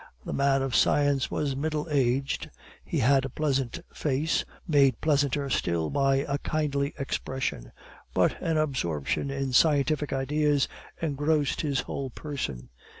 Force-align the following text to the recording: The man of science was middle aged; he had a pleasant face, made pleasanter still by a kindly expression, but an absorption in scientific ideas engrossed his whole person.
The 0.25 0.33
man 0.33 0.63
of 0.63 0.75
science 0.75 1.29
was 1.29 1.55
middle 1.55 1.87
aged; 1.91 2.49
he 2.83 2.97
had 2.97 3.23
a 3.23 3.29
pleasant 3.29 3.81
face, 3.93 4.43
made 4.67 4.99
pleasanter 4.99 5.47
still 5.51 5.91
by 5.91 6.25
a 6.27 6.39
kindly 6.39 6.95
expression, 6.97 7.71
but 8.15 8.35
an 8.41 8.57
absorption 8.57 9.29
in 9.29 9.53
scientific 9.53 10.11
ideas 10.11 10.67
engrossed 11.03 11.61
his 11.61 11.81
whole 11.81 12.09
person. 12.09 12.69